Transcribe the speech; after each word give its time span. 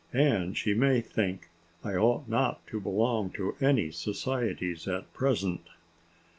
And 0.13 0.57
she 0.57 0.73
may 0.73 0.99
think 0.99 1.49
I 1.83 1.93
ought 1.93 2.27
not 2.27 2.65
to 2.69 2.79
belong 2.81 3.29
to 3.33 3.55
any 3.61 3.91
societies 3.91 4.87
at 4.87 5.13
present." 5.13 5.69